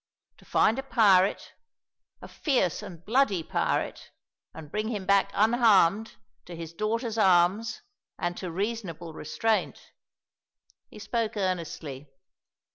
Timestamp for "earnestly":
11.37-12.09